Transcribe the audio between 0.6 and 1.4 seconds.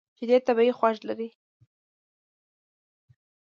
خوږ لري.